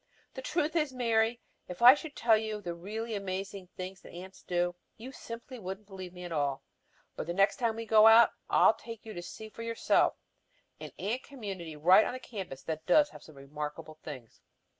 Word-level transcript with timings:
The 0.33 0.41
truth 0.41 0.75
is, 0.75 0.91
Mary, 0.91 1.41
if 1.67 1.83
I 1.83 1.93
should 1.93 2.15
tell 2.15 2.35
you 2.35 2.59
the 2.59 2.73
really 2.73 3.13
amazing 3.13 3.67
things 3.77 4.01
that 4.01 4.11
ants 4.11 4.41
do, 4.41 4.73
you 4.97 5.11
simply 5.11 5.59
wouldn't 5.59 5.85
believe 5.85 6.11
me 6.11 6.23
at 6.23 6.31
all. 6.31 6.63
But 7.15 7.27
the 7.27 7.35
next 7.35 7.57
time 7.57 7.75
we 7.75 7.85
go 7.85 8.07
out, 8.07 8.31
I'll 8.49 8.73
take 8.73 9.05
you 9.05 9.13
to 9.13 9.21
see 9.21 9.47
for 9.47 9.61
yourself 9.61 10.15
an 10.79 10.91
ant 10.97 11.21
community 11.21 11.75
right 11.75 12.03
on 12.03 12.13
the 12.13 12.19
campus 12.19 12.63
that 12.63 12.87
does 12.87 13.11
some 13.23 13.35
remarkable 13.35 13.99
things. 14.01 14.41